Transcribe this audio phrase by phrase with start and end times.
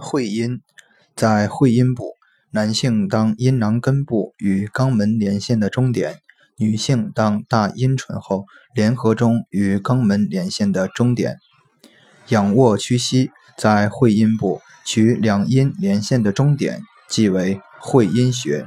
[0.00, 0.60] 会阴
[1.14, 2.16] 在会阴部
[2.50, 6.20] 男性当阴囊根部与肛门连线的中点
[6.56, 11.38] 女性当大阴唇后联合中与肛门连线的中点。
[12.28, 18.66] 仰卧屈膝在会阴部取两阴连线的中点即为会阴穴。